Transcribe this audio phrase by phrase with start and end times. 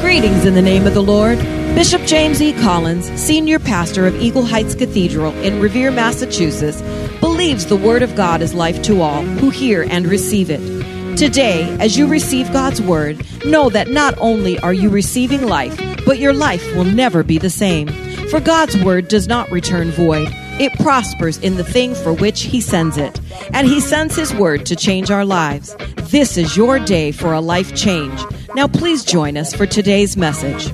[0.00, 1.38] Greetings in the name of the Lord.
[1.74, 2.52] Bishop James E.
[2.54, 6.80] Collins, senior pastor of Eagle Heights Cathedral in Revere, Massachusetts,
[7.20, 11.16] believes the Word of God is life to all who hear and receive it.
[11.18, 15.76] Today, as you receive God's Word, know that not only are you receiving life,
[16.06, 17.88] but your life will never be the same.
[18.28, 20.28] For God's Word does not return void.
[20.58, 23.20] It prospers in the thing for which He sends it.
[23.52, 25.76] And He sends His Word to change our lives.
[26.10, 28.18] This is your day for a life change.
[28.54, 30.72] Now, please join us for today's message.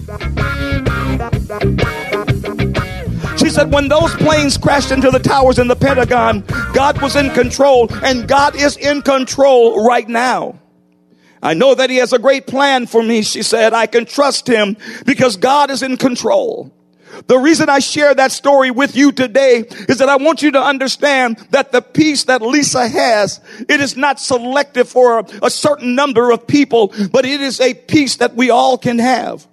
[3.38, 6.44] She said, when those planes crashed into the towers in the Pentagon,
[6.74, 10.60] God was in control, and God is in control right now.
[11.42, 13.74] I know that He has a great plan for me, she said.
[13.74, 16.72] I can trust Him because God is in control.
[17.26, 20.60] The reason I share that story with you today is that I want you to
[20.60, 25.94] understand that the peace that Lisa has, it is not selective for a, a certain
[25.94, 29.46] number of people, but it is a peace that we all can have.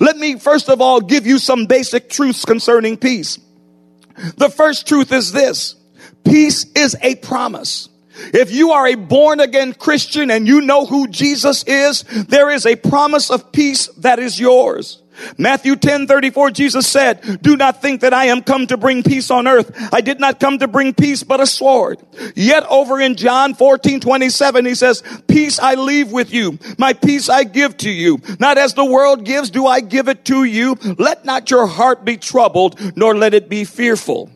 [0.00, 3.38] Let me first of all give you some basic truths concerning peace.
[4.36, 5.76] The first truth is this.
[6.24, 7.88] Peace is a promise.
[8.34, 12.66] If you are a born again Christian and you know who Jesus is, there is
[12.66, 15.00] a promise of peace that is yours.
[15.36, 19.30] Matthew 10 34, Jesus said, Do not think that I am come to bring peace
[19.30, 19.70] on earth.
[19.92, 22.02] I did not come to bring peace, but a sword.
[22.34, 26.58] Yet over in John 14 27, he says, Peace I leave with you.
[26.78, 28.20] My peace I give to you.
[28.38, 30.76] Not as the world gives, do I give it to you.
[30.98, 34.30] Let not your heart be troubled, nor let it be fearful.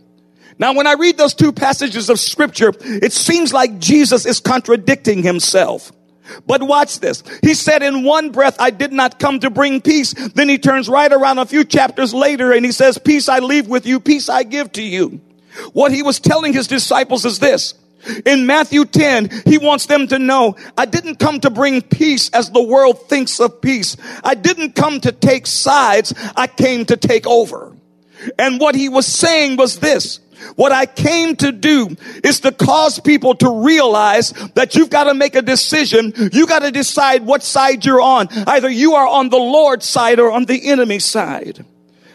[0.58, 5.22] Now, when I read those two passages of scripture, it seems like Jesus is contradicting
[5.22, 5.90] himself.
[6.46, 7.22] But watch this.
[7.42, 10.12] He said in one breath, I did not come to bring peace.
[10.12, 13.66] Then he turns right around a few chapters later and he says, peace I leave
[13.66, 15.20] with you, peace I give to you.
[15.72, 17.74] What he was telling his disciples is this.
[18.26, 22.50] In Matthew 10, he wants them to know, I didn't come to bring peace as
[22.50, 23.96] the world thinks of peace.
[24.24, 26.12] I didn't come to take sides.
[26.36, 27.76] I came to take over.
[28.38, 30.20] And what he was saying was this.
[30.56, 35.14] What I came to do is to cause people to realize that you've got to
[35.14, 36.12] make a decision.
[36.32, 38.28] You got to decide what side you're on.
[38.46, 41.64] Either you are on the Lord's side or on the enemy's side.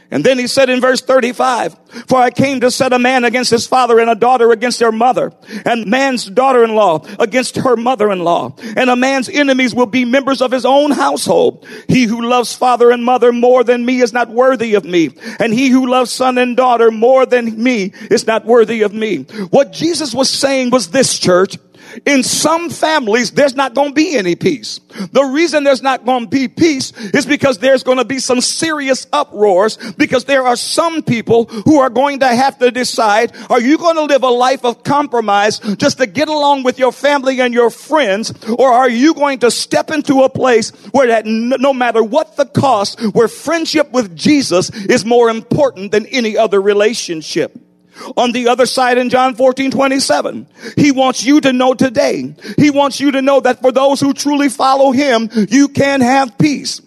[0.10, 1.76] And then he said in verse 35,
[2.08, 4.92] for I came to set a man against his father and a daughter against their
[4.92, 5.34] mother
[5.66, 8.56] and man's daughter-in-law against her mother-in-law.
[8.76, 11.66] And a man's enemies will be members of his own household.
[11.88, 15.12] He who loves father and mother more than me is not worthy of me.
[15.40, 19.24] And he who loves son and daughter more than me is not worthy of me.
[19.50, 21.58] What Jesus was saying was this church.
[22.06, 24.80] In some families, there's not going to be any peace.
[25.12, 28.42] The reason there's not going to be peace is because there's going to be some
[28.42, 33.62] serious uproars because there are some people who are going to have to decide, are
[33.62, 37.40] you going to live a life of compromise just to get along with your family
[37.42, 38.34] and your friends?
[38.48, 42.46] Or are you going to step into a place where that no matter what the
[42.46, 47.67] cost, where friendship with Jesus is more important than any other relationship?
[48.16, 52.36] On the other side in John 14, 27, he wants you to know today.
[52.58, 56.38] He wants you to know that for those who truly follow him, you can have
[56.38, 56.82] peace.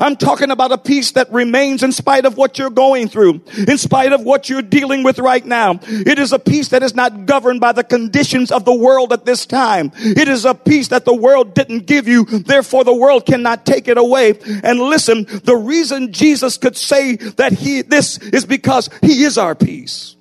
[0.00, 3.78] I'm talking about a peace that remains in spite of what you're going through, in
[3.78, 5.78] spite of what you're dealing with right now.
[5.82, 9.24] It is a peace that is not governed by the conditions of the world at
[9.24, 9.92] this time.
[9.94, 13.88] It is a peace that the world didn't give you, therefore the world cannot take
[13.88, 14.38] it away.
[14.62, 19.54] And listen, the reason Jesus could say that he, this is because he is our
[19.54, 20.16] peace.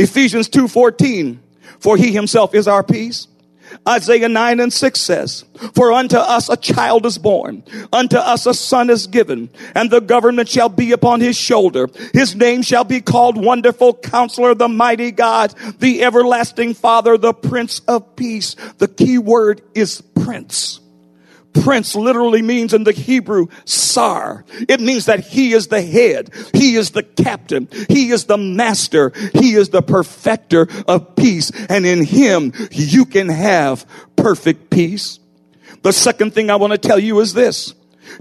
[0.00, 1.38] Ephesians 2:14,
[1.78, 3.26] for he himself is our peace.
[3.88, 5.44] Isaiah 9 and 6 says,
[5.74, 7.62] For unto us a child is born,
[7.92, 11.88] unto us a son is given, and the government shall be upon his shoulder.
[12.12, 17.80] His name shall be called Wonderful Counselor, the Mighty God, the Everlasting Father, the Prince
[17.86, 18.56] of Peace.
[18.78, 20.80] The key word is Prince.
[21.52, 24.44] Prince literally means in the Hebrew, Sar.
[24.68, 26.30] It means that he is the head.
[26.54, 27.68] He is the captain.
[27.88, 29.12] He is the master.
[29.34, 31.50] He is the perfecter of peace.
[31.68, 33.84] And in him, you can have
[34.16, 35.18] perfect peace.
[35.82, 37.74] The second thing I want to tell you is this.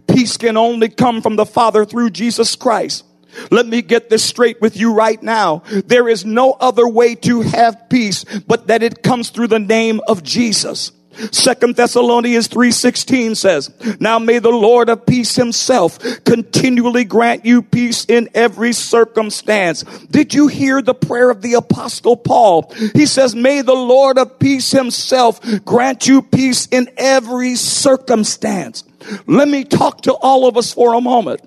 [0.07, 3.05] Peace can only come from the Father through Jesus Christ.
[3.51, 5.63] Let me get this straight with you right now.
[5.85, 10.01] There is no other way to have peace but that it comes through the name
[10.07, 10.91] of Jesus.
[11.31, 13.69] Second Thessalonians 3:16 says,
[13.99, 20.33] "Now may the Lord of peace himself continually grant you peace in every circumstance." Did
[20.33, 22.71] you hear the prayer of the apostle Paul?
[22.93, 28.83] He says, "May the Lord of peace himself grant you peace in every circumstance."
[29.27, 31.41] Let me talk to all of us for a moment.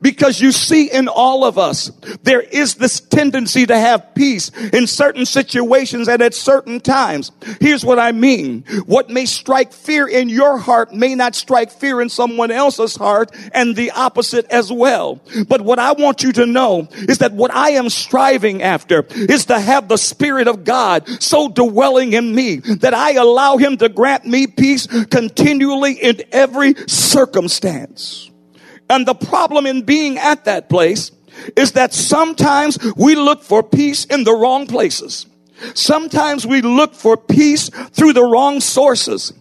[0.00, 1.90] Because you see in all of us,
[2.22, 7.32] there is this tendency to have peace in certain situations and at certain times.
[7.60, 8.64] Here's what I mean.
[8.86, 13.34] What may strike fear in your heart may not strike fear in someone else's heart
[13.52, 15.20] and the opposite as well.
[15.48, 19.46] But what I want you to know is that what I am striving after is
[19.46, 23.88] to have the Spirit of God so dwelling in me that I allow Him to
[23.88, 28.30] grant me peace continually in every circumstance.
[28.88, 31.10] And the problem in being at that place
[31.56, 35.26] is that sometimes we look for peace in the wrong places.
[35.74, 39.32] Sometimes we look for peace through the wrong sources.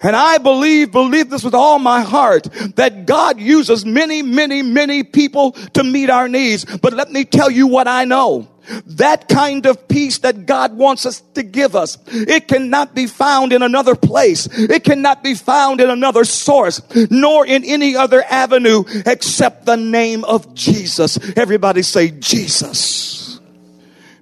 [0.00, 5.02] And I believe, believe this with all my heart, that God uses many, many, many
[5.02, 6.64] people to meet our needs.
[6.64, 8.48] But let me tell you what I know.
[8.86, 13.54] That kind of peace that God wants us to give us, it cannot be found
[13.54, 14.46] in another place.
[14.52, 20.22] It cannot be found in another source, nor in any other avenue except the name
[20.24, 21.18] of Jesus.
[21.34, 23.40] Everybody say Jesus.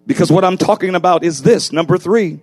[0.06, 1.72] Because what I'm talking about is this.
[1.72, 2.40] Number three,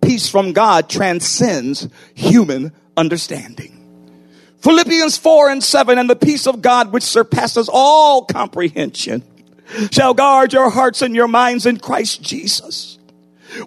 [0.00, 3.76] peace from God transcends human understanding.
[4.58, 9.22] Philippians 4 and 7, and the peace of God which surpasses all comprehension
[9.90, 12.98] shall guard your hearts and your minds in Christ Jesus.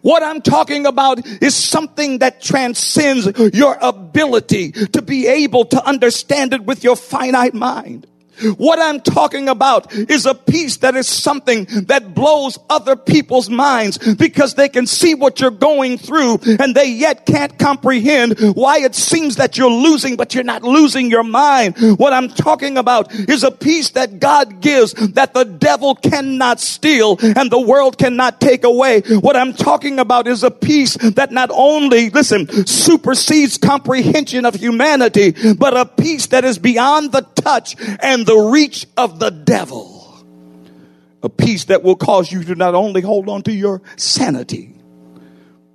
[0.02, 6.54] What I'm talking about is something that transcends your ability to be able to understand
[6.54, 8.08] it with your finite mind.
[8.58, 13.98] What I'm talking about is a peace that is something that blows other people's minds
[14.16, 18.96] because they can see what you're going through and they yet can't comprehend why it
[18.96, 21.76] seems that you're losing, but you're not losing your mind.
[21.98, 27.18] What I'm talking about is a peace that God gives that the devil cannot steal
[27.22, 29.02] and the world cannot take away.
[29.02, 35.34] What I'm talking about is a peace that not only, listen, supersedes comprehension of humanity,
[35.54, 40.02] but a peace that is beyond the touch and the reach of the devil.
[41.22, 44.76] A peace that will cause you to not only hold on to your sanity,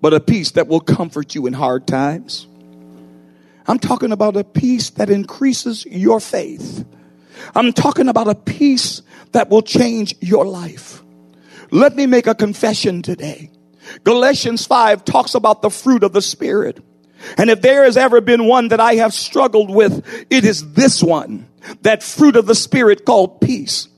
[0.01, 2.47] but a peace that will comfort you in hard times.
[3.67, 6.85] I'm talking about a peace that increases your faith.
[7.55, 9.03] I'm talking about a peace
[9.33, 11.03] that will change your life.
[11.71, 13.51] Let me make a confession today.
[14.05, 16.83] Galatians 5 talks about the fruit of the Spirit.
[17.37, 21.03] And if there has ever been one that I have struggled with, it is this
[21.03, 21.48] one
[21.83, 23.89] that fruit of the Spirit called peace.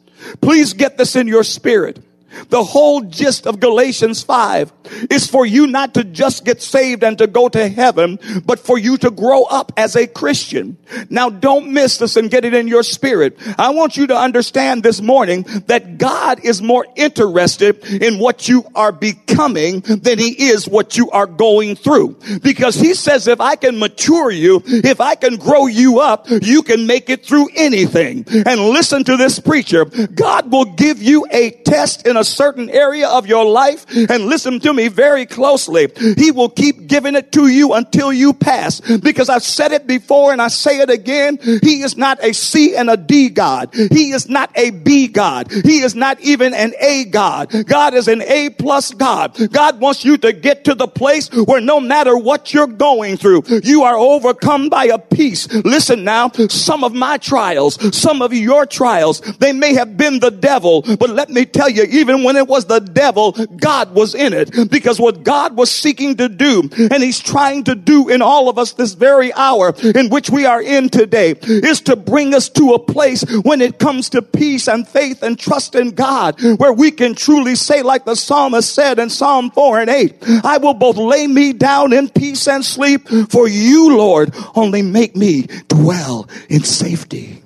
[0.41, 2.03] Please get this in your spirit.
[2.49, 4.73] The whole gist of Galatians 5
[5.11, 8.79] is for you not to just get saved and to go to heaven, but for
[8.79, 10.79] you to grow up as a Christian.
[11.09, 13.37] Now don't miss this and get it in your spirit.
[13.59, 18.65] I want you to understand this morning that God is more interested in what you
[18.75, 22.19] are becoming than he is what you are going through.
[22.43, 26.63] Because he says if I can mature you, if I can grow you up, you
[26.63, 28.25] can make it through anything.
[28.29, 29.85] And listen to this preacher.
[29.85, 34.61] God will give you a test in a certain area of your life, and listen
[34.61, 38.81] to me very closely, He will keep giving it to you until you pass.
[38.81, 41.39] Because I've said it before and I say it again.
[41.63, 43.75] He is not a C and a D God.
[43.75, 45.51] He is not a B God.
[45.51, 47.67] He is not even an A God.
[47.67, 49.37] God is an A plus God.
[49.53, 53.43] God wants you to get to the place where no matter what you're going through,
[53.63, 55.53] you are overcome by a peace.
[55.65, 60.31] Listen now, some of my trials, some of your trials, they may have been the
[60.31, 64.15] devil, but let me tell you, even even when it was the devil, God was
[64.15, 68.23] in it because what God was seeking to do and he's trying to do in
[68.23, 72.35] all of us this very hour in which we are in today is to bring
[72.35, 76.41] us to a place when it comes to peace and faith and trust in God
[76.59, 80.59] where we can truly say like the psalmist said in Psalm 4 and 8, I
[80.59, 85.47] will both lay me down in peace and sleep for you, Lord, only make me
[85.69, 87.43] dwell in safety.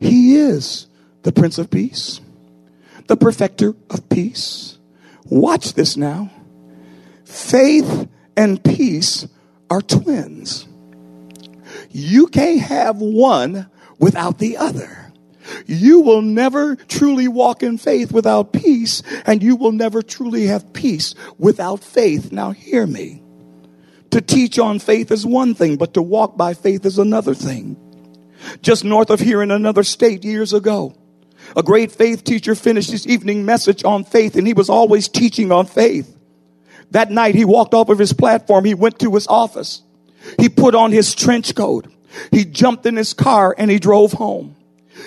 [0.00, 0.86] He is
[1.22, 2.20] the Prince of Peace
[3.10, 4.78] the perfecter of peace.
[5.24, 6.30] Watch this now.
[7.24, 9.26] Faith and peace
[9.68, 10.68] are twins.
[11.90, 15.12] You can't have one without the other.
[15.66, 20.72] You will never truly walk in faith without peace, and you will never truly have
[20.72, 22.30] peace without faith.
[22.30, 23.24] Now, hear me.
[24.12, 27.76] To teach on faith is one thing, but to walk by faith is another thing.
[28.62, 30.94] Just north of here in another state years ago,
[31.56, 35.50] A great faith teacher finished his evening message on faith and he was always teaching
[35.52, 36.16] on faith.
[36.90, 38.64] That night he walked off of his platform.
[38.64, 39.82] He went to his office.
[40.38, 41.86] He put on his trench coat.
[42.30, 44.56] He jumped in his car and he drove home.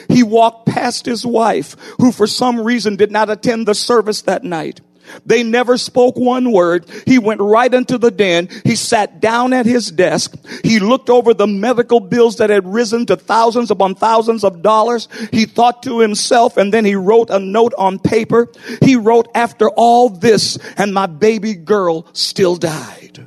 [0.10, 4.44] He walked past his wife, who for some reason did not attend the service that
[4.44, 4.82] night.
[5.26, 6.90] They never spoke one word.
[7.06, 8.50] He went right into the den.
[8.64, 10.36] He sat down at his desk.
[10.64, 15.08] He looked over the medical bills that had risen to thousands upon thousands of dollars.
[15.32, 18.52] He thought to himself and then he wrote a note on paper.
[18.82, 23.26] He wrote, after all this and my baby girl still died.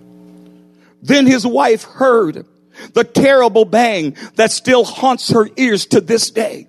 [1.02, 2.46] Then his wife heard
[2.92, 6.66] the terrible bang that still haunts her ears to this day.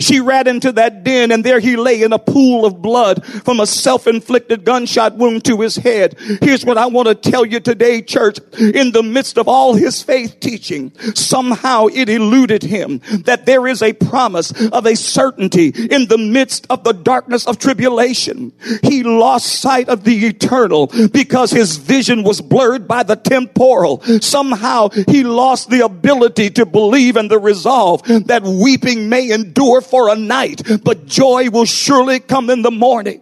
[0.00, 3.60] She ran into that den and there he lay in a pool of blood from
[3.60, 6.16] a self-inflicted gunshot wound to his head.
[6.42, 8.38] Here's what I want to tell you today, church.
[8.58, 13.82] In the midst of all his faith teaching, somehow it eluded him that there is
[13.82, 18.52] a promise of a certainty in the midst of the darkness of tribulation.
[18.82, 24.02] He lost sight of the eternal because his vision was blurred by the temporal.
[24.20, 29.80] Somehow he lost the ability to believe and the resolve that weeping may endure endure
[29.80, 33.20] for a night, but joy will surely come in the morning.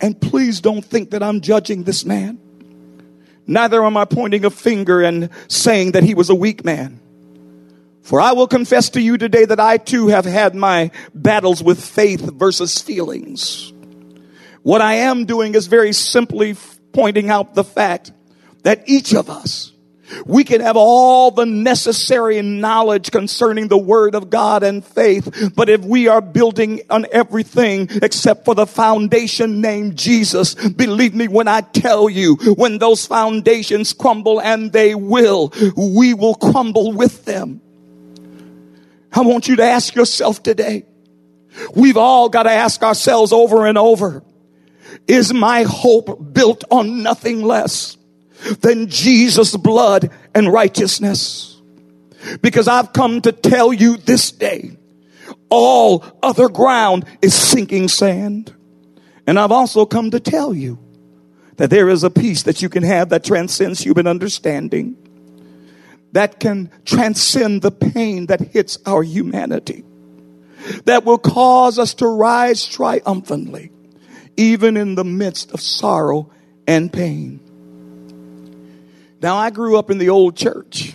[0.00, 2.38] And please don't think that I'm judging this man.
[3.46, 7.00] Neither am I pointing a finger and saying that he was a weak man.
[8.02, 11.82] For I will confess to you today that I too have had my battles with
[11.82, 13.72] faith versus feelings.
[14.62, 16.56] What I am doing is very simply
[16.92, 18.12] pointing out the fact
[18.64, 19.71] that each of us
[20.26, 25.52] we can have all the necessary knowledge concerning the word of God and faith.
[25.54, 31.28] But if we are building on everything except for the foundation named Jesus, believe me
[31.28, 37.24] when I tell you, when those foundations crumble and they will, we will crumble with
[37.24, 37.60] them.
[39.12, 40.86] I want you to ask yourself today.
[41.74, 44.22] We've all got to ask ourselves over and over.
[45.06, 47.96] Is my hope built on nothing less?
[48.60, 51.60] Than Jesus' blood and righteousness.
[52.40, 54.76] Because I've come to tell you this day,
[55.50, 58.54] all other ground is sinking sand.
[59.26, 60.78] And I've also come to tell you
[61.56, 64.96] that there is a peace that you can have that transcends human understanding,
[66.12, 69.84] that can transcend the pain that hits our humanity,
[70.84, 73.70] that will cause us to rise triumphantly,
[74.36, 76.30] even in the midst of sorrow
[76.66, 77.40] and pain.
[79.22, 80.94] Now, I grew up in the old church.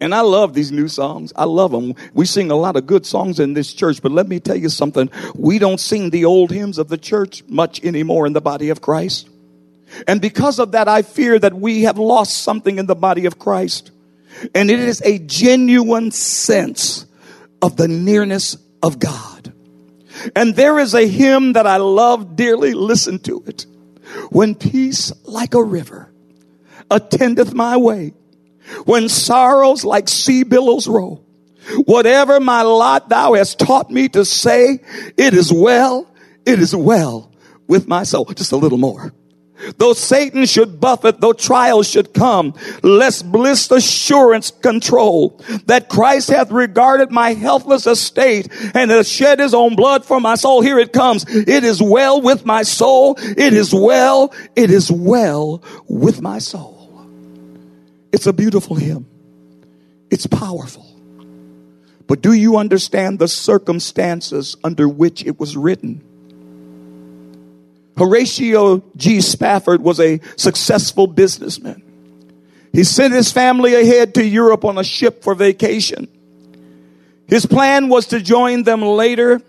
[0.00, 1.32] And I love these new songs.
[1.34, 1.94] I love them.
[2.14, 4.68] We sing a lot of good songs in this church, but let me tell you
[4.68, 5.10] something.
[5.34, 8.80] We don't sing the old hymns of the church much anymore in the body of
[8.80, 9.28] Christ.
[10.06, 13.38] And because of that, I fear that we have lost something in the body of
[13.38, 13.90] Christ.
[14.54, 17.06] And it is a genuine sense
[17.60, 19.52] of the nearness of God.
[20.36, 22.74] And there is a hymn that I love dearly.
[22.74, 23.66] Listen to it.
[24.30, 26.07] When peace like a river
[26.90, 28.14] attendeth my way.
[28.84, 31.24] When sorrows like sea billows roll,
[31.84, 34.80] whatever my lot thou hast taught me to say,
[35.16, 36.12] it is well,
[36.44, 37.32] it is well
[37.66, 38.24] with my soul.
[38.26, 39.12] Just a little more.
[39.76, 46.52] Though Satan should buffet, though trials should come, lest bliss assurance control that Christ hath
[46.52, 50.60] regarded my helpless estate and has shed his own blood for my soul.
[50.60, 51.24] Here it comes.
[51.28, 53.16] It is well with my soul.
[53.18, 54.32] It is well.
[54.54, 56.77] It is well with my soul.
[58.12, 59.06] It's a beautiful hymn.
[60.10, 60.86] It's powerful.
[62.06, 66.02] But do you understand the circumstances under which it was written?
[67.98, 69.20] Horatio G.
[69.20, 71.82] Spafford was a successful businessman.
[72.72, 76.08] He sent his family ahead to Europe on a ship for vacation.
[77.26, 79.42] His plan was to join them later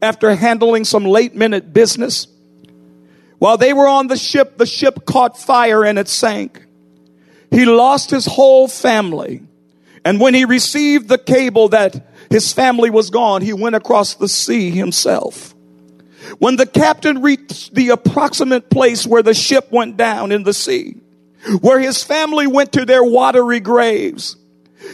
[0.00, 2.28] after handling some late minute business.
[3.38, 6.65] While they were on the ship, the ship caught fire and it sank.
[7.50, 9.42] He lost his whole family.
[10.04, 14.28] And when he received the cable that his family was gone, he went across the
[14.28, 15.54] sea himself.
[16.38, 20.96] When the captain reached the approximate place where the ship went down in the sea,
[21.60, 24.36] where his family went to their watery graves,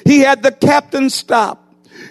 [0.06, 1.59] he had the captain stop.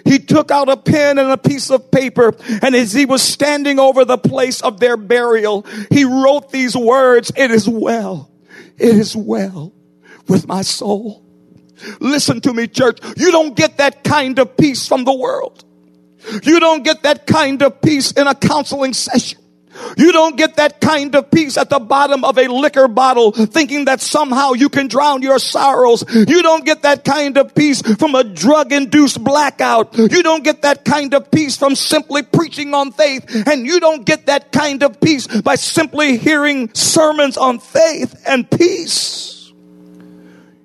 [0.04, 3.78] He took out a pen and a piece of paper, and as he was standing
[3.78, 8.30] over the place of their burial, he wrote these words, It is well.
[8.78, 9.72] It is well
[10.28, 11.24] with my soul.
[12.00, 12.98] Listen to me, church.
[13.16, 15.64] You don't get that kind of peace from the world.
[16.42, 19.38] You don't get that kind of peace in a counseling session.
[19.96, 23.86] You don't get that kind of peace at the bottom of a liquor bottle thinking
[23.86, 26.04] that somehow you can drown your sorrows.
[26.14, 29.96] You don't get that kind of peace from a drug induced blackout.
[29.96, 33.46] You don't get that kind of peace from simply preaching on faith.
[33.46, 38.48] And you don't get that kind of peace by simply hearing sermons on faith and
[38.50, 39.31] peace.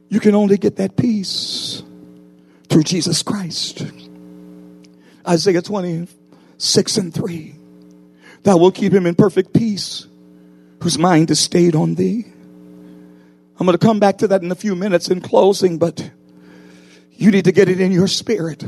[0.10, 1.84] You can only get that peace
[2.70, 3.86] through Jesus Christ.
[5.28, 7.56] Isaiah 26 and 3.
[8.44, 10.08] Thou will keep him in perfect peace
[10.82, 12.26] whose mind is stayed on thee.
[13.60, 16.12] I'm going to come back to that in a few minutes in closing, but
[17.14, 18.64] you need to get it in your spirit.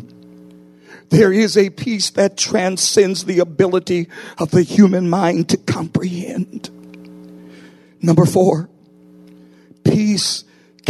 [1.09, 6.69] There is a peace that transcends the ability of the human mind to comprehend.
[8.01, 8.69] Number four,
[9.83, 10.43] peace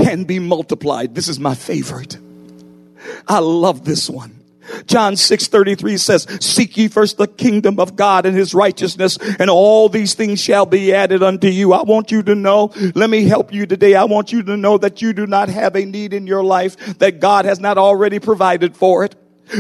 [0.04, 1.16] can be multiplied.
[1.16, 2.18] This is my favorite.
[3.28, 4.36] I love this one.
[4.86, 9.50] John 6 33 says, Seek ye first the kingdom of God and his righteousness, and
[9.50, 11.74] all these things shall be added unto you.
[11.74, 13.96] I want you to know, let me help you today.
[13.96, 17.00] I want you to know that you do not have a need in your life
[17.00, 19.16] that God has not already provided for it.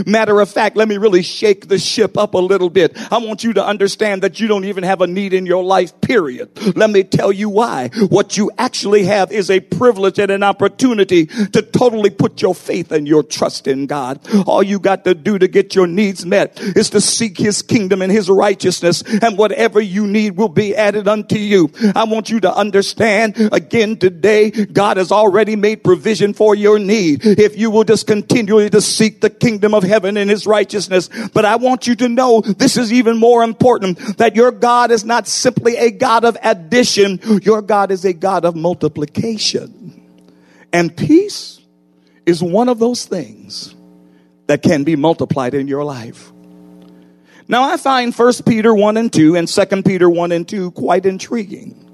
[0.05, 2.98] Matter of fact, let me really shake the ship up a little bit.
[3.12, 6.00] I want you to understand that you don't even have a need in your life,
[6.01, 6.50] period.
[6.75, 7.89] Let me tell you why.
[8.10, 12.91] What you actually have is a privilege and an opportunity to totally put your faith
[12.91, 14.19] and your trust in God.
[14.46, 18.01] All you got to do to get your needs met is to seek his kingdom
[18.01, 21.72] and his righteousness and whatever you need will be added unto you.
[21.96, 27.25] I want you to understand again today, God has already made provision for your need.
[27.25, 31.09] If you will just continually to seek the kingdom of of heaven and his righteousness.
[31.33, 35.03] But I want you to know this is even more important that your God is
[35.03, 37.19] not simply a God of addition.
[37.41, 40.07] Your God is a God of multiplication.
[40.71, 41.59] And peace
[42.27, 43.74] is one of those things
[44.45, 46.31] that can be multiplied in your life.
[47.48, 51.07] Now I find 1 Peter 1 and 2 and 2 Peter 1 and 2 quite
[51.07, 51.86] intriguing.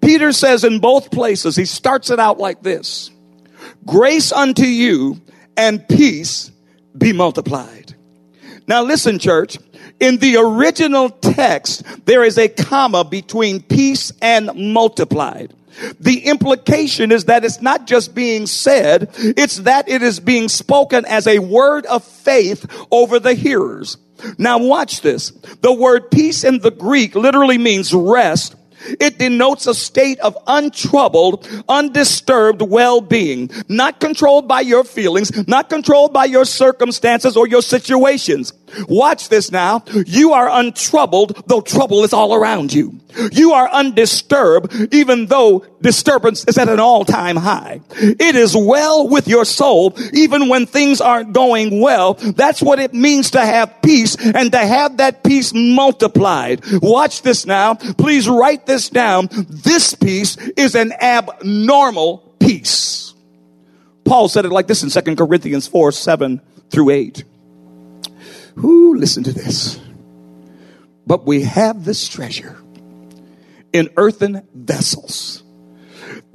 [0.00, 3.10] Peter says in both places, he starts it out like this.
[3.84, 5.20] Grace unto you
[5.56, 6.50] and peace
[6.98, 7.94] be multiplied.
[8.66, 9.58] Now listen, church.
[10.00, 15.54] In the original text, there is a comma between peace and multiplied.
[16.00, 21.04] The implication is that it's not just being said, it's that it is being spoken
[21.04, 23.98] as a word of faith over the hearers.
[24.38, 25.30] Now watch this.
[25.60, 28.55] The word peace in the Greek literally means rest
[29.00, 36.12] it denotes a state of untroubled, undisturbed well-being, not controlled by your feelings, not controlled
[36.12, 38.52] by your circumstances or your situations.
[38.88, 39.84] Watch this now.
[40.06, 43.00] You are untroubled, though trouble is all around you.
[43.32, 47.80] You are undisturbed, even though disturbance is at an all-time high.
[47.90, 52.14] It is well with your soul, even when things aren't going well.
[52.14, 56.62] That's what it means to have peace and to have that peace multiplied.
[56.82, 57.74] Watch this now.
[57.74, 59.28] Please write this down.
[59.30, 63.14] This peace is an abnormal peace.
[64.04, 67.24] Paul said it like this in 2 Corinthians 4, 7 through 8.
[68.56, 69.80] Who listen to this.
[71.06, 72.56] But we have this treasure
[73.72, 75.42] in earthen vessels.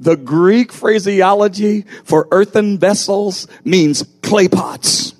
[0.00, 5.14] The Greek phraseology for earthen vessels means clay pots.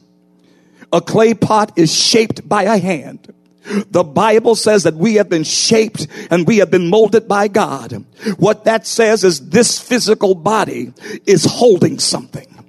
[0.92, 3.32] A clay pot is shaped by a hand.
[3.64, 8.04] The Bible says that we have been shaped and we have been molded by God.
[8.38, 10.92] What that says is this physical body
[11.26, 12.61] is holding something.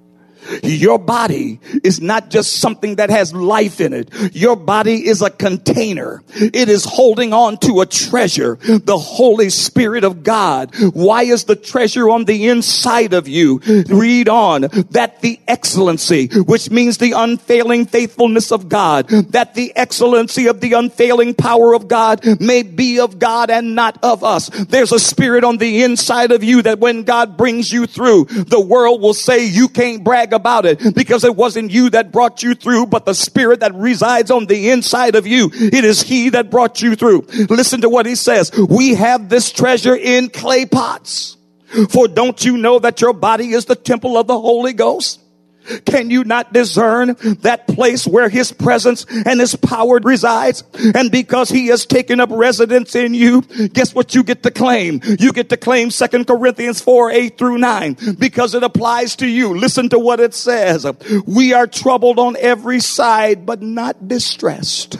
[0.61, 4.09] Your body is not just something that has life in it.
[4.35, 6.23] Your body is a container.
[6.35, 10.73] It is holding on to a treasure, the Holy Spirit of God.
[10.93, 13.59] Why is the treasure on the inside of you?
[13.87, 14.61] Read on
[14.91, 20.73] that the excellency, which means the unfailing faithfulness of God, that the excellency of the
[20.73, 24.49] unfailing power of God may be of God and not of us.
[24.49, 28.61] There's a spirit on the inside of you that when God brings you through, the
[28.61, 32.43] world will say you can't brag about about it because it wasn't you that brought
[32.43, 35.49] you through, but the spirit that resides on the inside of you.
[35.53, 37.21] It is he that brought you through.
[37.49, 38.51] Listen to what he says.
[38.51, 41.37] We have this treasure in clay pots.
[41.91, 45.22] For don't you know that your body is the temple of the Holy Ghost?
[45.85, 50.63] Can you not discern that place where his presence and his power resides?
[50.95, 55.01] And because he has taken up residence in you, guess what you get to claim?
[55.19, 59.57] You get to claim Second Corinthians 4, 8 through 9 because it applies to you.
[59.57, 60.85] Listen to what it says.
[61.25, 64.97] We are troubled on every side, but not distressed.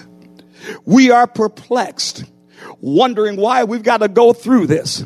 [0.86, 2.24] We are perplexed,
[2.80, 5.04] wondering why we've got to go through this,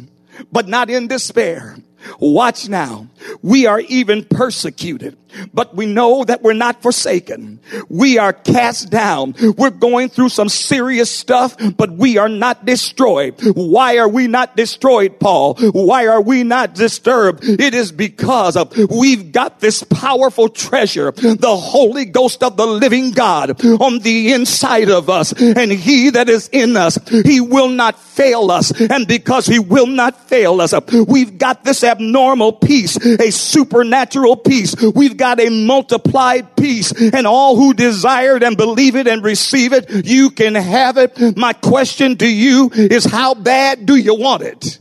[0.51, 1.77] but not in despair
[2.19, 3.07] Watch now.
[3.41, 5.17] We are even persecuted,
[5.53, 7.59] but we know that we're not forsaken.
[7.89, 9.35] We are cast down.
[9.57, 13.35] We're going through some serious stuff, but we are not destroyed.
[13.55, 15.55] Why are we not destroyed, Paul?
[15.55, 17.43] Why are we not disturbed?
[17.43, 23.11] It is because of we've got this powerful treasure, the Holy Ghost of the living
[23.11, 25.33] God on the inside of us.
[25.33, 28.71] And he that is in us, he will not fail us.
[28.79, 30.73] And because he will not fail us,
[31.07, 34.75] we've got this abnormal peace, a supernatural peace.
[34.81, 39.73] We've got a multiplied peace and all who desire it and believe it and receive
[39.73, 41.37] it, you can have it.
[41.37, 44.79] My question to you is how bad do you want it?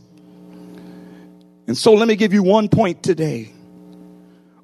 [1.67, 3.51] And so let me give you one point today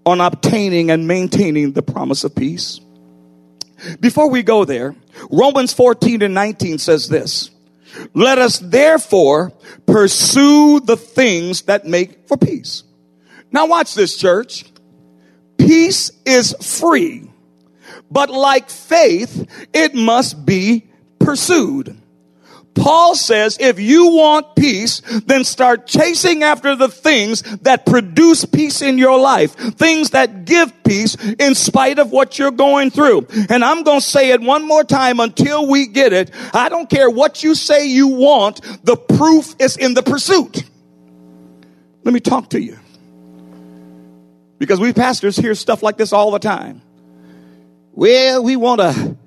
[0.06, 2.80] on obtaining and maintaining the promise of peace.
[4.00, 4.96] Before we go there,
[5.30, 7.52] Romans 14 and 19 says this.
[8.14, 9.52] Let us therefore
[9.86, 12.84] pursue the things that make for peace.
[13.54, 14.66] Now watch this church.
[15.58, 17.30] Peace is free,
[18.12, 20.88] but like faith, it must be
[21.20, 21.96] pursued.
[22.76, 28.82] Paul says if you want peace, then start chasing after the things that produce peace
[28.82, 29.54] in your life.
[29.54, 33.28] Things that give peace in spite of what you're going through.
[33.50, 36.32] And I'm going to say it one more time until we get it.
[36.52, 38.62] I don't care what you say you want.
[38.84, 40.64] The proof is in the pursuit.
[42.04, 42.80] Let me talk to you.
[44.64, 46.82] Because we pastors hear stuff like this all the time.
[47.92, 49.18] Well, we want a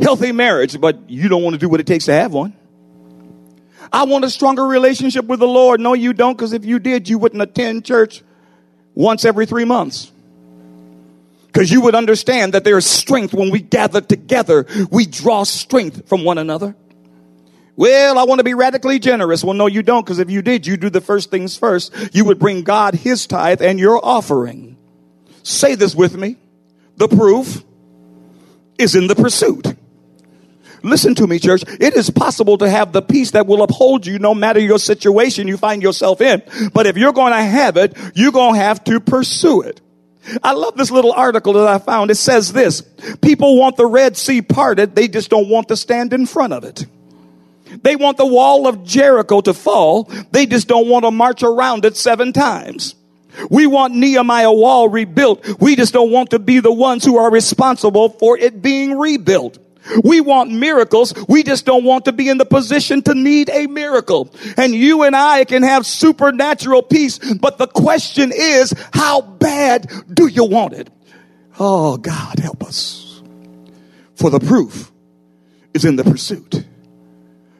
[0.00, 2.52] healthy marriage, but you don't want to do what it takes to have one.
[3.92, 5.78] I want a stronger relationship with the Lord.
[5.78, 8.24] No, you don't, because if you did, you wouldn't attend church
[8.96, 10.10] once every three months.
[11.46, 14.66] Because you would understand that there is strength when we gather together.
[14.90, 16.74] We draw strength from one another.
[17.74, 19.42] Well, I want to be radically generous.
[19.42, 21.92] Well, no, you don't, because if you did, you do the first things first.
[22.12, 24.76] You would bring God his tithe and your offering.
[25.42, 26.36] Say this with me.
[26.96, 27.64] The proof
[28.78, 29.66] is in the pursuit.
[30.82, 31.62] Listen to me, church.
[31.66, 35.48] It is possible to have the peace that will uphold you no matter your situation
[35.48, 36.42] you find yourself in.
[36.74, 39.80] But if you're going to have it, you're going to have to pursue it.
[40.42, 42.10] I love this little article that I found.
[42.10, 42.82] It says this.
[43.22, 44.94] People want the Red Sea parted.
[44.94, 46.84] They just don't want to stand in front of it.
[47.82, 50.04] They want the wall of Jericho to fall.
[50.30, 52.94] They just don't want to march around it seven times.
[53.50, 55.46] We want Nehemiah wall rebuilt.
[55.60, 59.58] We just don't want to be the ones who are responsible for it being rebuilt.
[60.04, 61.12] We want miracles.
[61.28, 64.32] We just don't want to be in the position to need a miracle.
[64.56, 67.18] And you and I can have supernatural peace.
[67.18, 70.88] But the question is, how bad do you want it?
[71.58, 73.22] Oh, God, help us.
[74.14, 74.92] For the proof
[75.74, 76.64] is in the pursuit.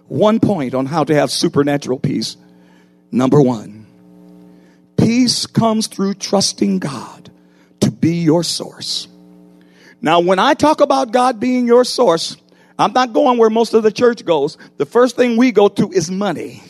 [0.08, 2.36] One point on how to have supernatural peace.
[3.10, 3.86] Number one,
[4.96, 7.30] peace comes through trusting God
[7.80, 9.08] to be your source.
[10.00, 12.36] Now, when I talk about God being your source,
[12.78, 14.58] I'm not going where most of the church goes.
[14.76, 16.62] The first thing we go to is money.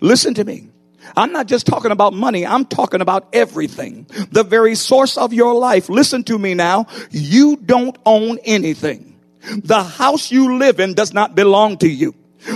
[0.00, 0.68] Listen to me.
[1.16, 2.46] I'm not just talking about money.
[2.46, 4.06] I'm talking about everything.
[4.30, 5.88] The very source of your life.
[5.88, 6.86] Listen to me now.
[7.10, 9.18] You don't own anything.
[9.42, 12.14] The house you live in does not belong to you.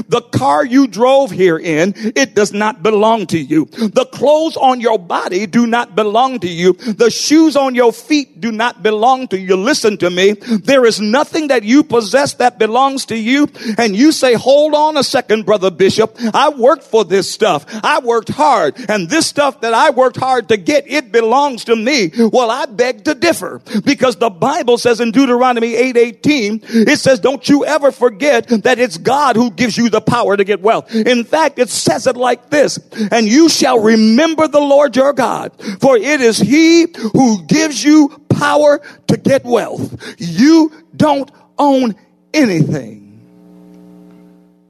[0.08, 3.66] The car you drove here in, it does not belong to you.
[3.66, 6.72] The clothes on your body do not belong to you.
[6.72, 9.56] The shoes on your feet do not belong to you.
[9.56, 10.32] Listen to me.
[10.32, 13.48] There is nothing that you possess that belongs to you.
[13.78, 16.16] And you say, hold on a second, brother bishop.
[16.34, 17.64] I worked for this stuff.
[17.84, 18.76] I worked hard.
[18.88, 22.10] And this stuff that I worked hard to get, it belongs to me.
[22.16, 27.20] Well, I beg to differ because the Bible says in Deuteronomy 8, 18, it says,
[27.20, 30.60] don't you ever forget that it's God who gives gives you the power to get
[30.60, 30.94] wealth.
[30.94, 32.78] In fact, it says it like this,
[33.10, 38.20] and you shall remember the Lord your God, for it is he who gives you
[38.28, 40.14] power to get wealth.
[40.18, 41.94] You don't own
[42.32, 43.20] anything.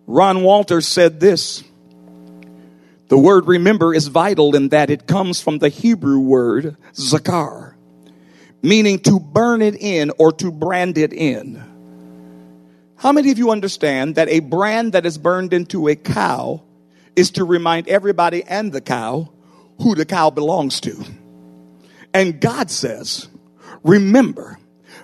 [0.07, 1.64] Ron Walters said this.
[3.09, 7.75] The word remember is vital in that it comes from the Hebrew word zakar,
[8.62, 11.73] meaning to burn it in or to brand it in.
[13.05, 16.62] How many of you understand that a brand that is burned into a cow
[17.14, 19.31] is to remind everybody and the cow
[19.83, 21.05] who the cow belongs to?
[22.14, 23.29] And God says,
[23.83, 24.59] remember,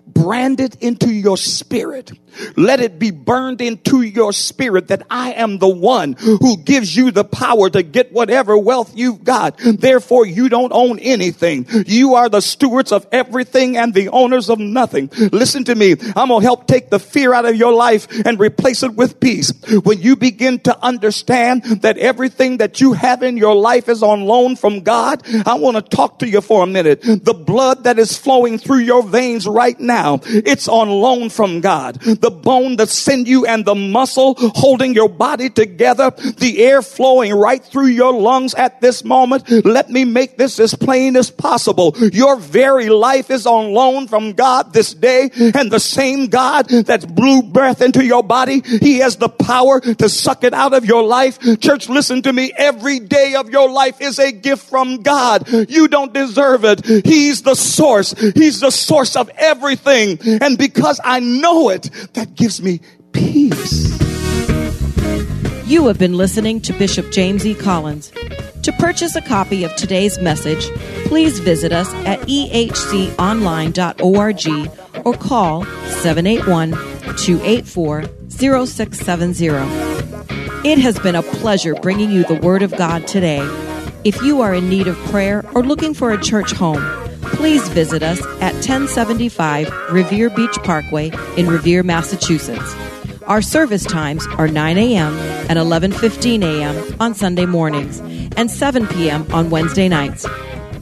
[0.06, 2.12] branded into your spirit.
[2.56, 7.10] Let it be burned into your spirit that I am the one who gives you
[7.10, 9.58] the power to get whatever wealth you've got.
[9.58, 11.66] Therefore, you don't own anything.
[11.86, 15.10] You are the stewards of everything and the owners of nothing.
[15.32, 15.92] Listen to me.
[16.14, 19.20] I'm going to help take the fear out of your life and replace it with
[19.20, 19.52] peace.
[19.82, 24.22] When you begin to understand that everything that you have in your life is on
[24.22, 27.02] loan from God, I want to talk to you for a minute.
[27.02, 32.00] The blood that is flowing through your veins right now, it's on loan from God
[32.20, 37.62] the bone, the sinew, and the muscle holding your body together, the air flowing right
[37.62, 39.48] through your lungs at this moment.
[39.64, 41.94] Let me make this as plain as possible.
[42.12, 47.14] Your very life is on loan from God this day, and the same God that
[47.14, 51.02] blew breath into your body, He has the power to suck it out of your
[51.02, 51.38] life.
[51.60, 52.52] Church, listen to me.
[52.56, 55.48] Every day of your life is a gift from God.
[55.48, 56.84] You don't deserve it.
[57.04, 58.12] He's the source.
[58.12, 59.30] He's the source of
[60.42, 62.80] And because I know it, that gives me
[63.12, 63.90] peace.
[65.66, 67.54] You have been listening to Bishop James E.
[67.54, 68.10] Collins.
[68.62, 70.68] To purchase a copy of today's message,
[71.06, 73.26] please visit us at ehconline.org
[75.06, 76.72] or call 781
[77.16, 79.46] 284 0670.
[80.68, 83.40] It has been a pleasure bringing you the Word of God today.
[84.04, 86.82] If you are in need of prayer or looking for a church home,
[87.22, 92.74] please visit us at 1075 Revere Beach Parkway in Revere, Massachusetts.
[93.26, 95.12] Our service times are 9 a.m.
[95.48, 96.96] and 11:15 a.m.
[97.00, 98.00] on Sunday mornings
[98.36, 99.26] and 7 p.m.
[99.32, 100.26] on Wednesday nights.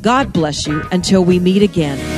[0.01, 2.18] God bless you until we meet again.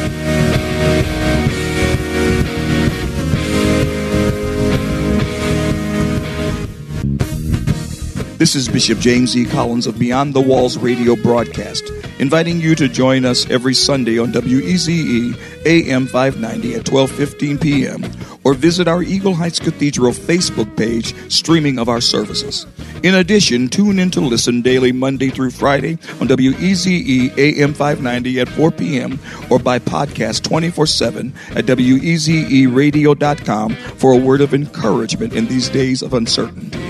[8.40, 9.44] This is Bishop James E.
[9.44, 14.32] Collins of Beyond the Walls radio broadcast, inviting you to join us every Sunday on
[14.32, 18.02] WEZE AM 590 at 12:15 p.m.
[18.42, 22.66] or visit our Eagle Heights Cathedral Facebook page streaming of our services.
[23.02, 28.48] In addition, tune in to listen daily Monday through Friday on WEZE AM 590 at
[28.48, 29.18] 4 p.m.
[29.50, 36.14] or by podcast 24/7 at wezeradio.com for a word of encouragement in these days of
[36.14, 36.80] uncertainty.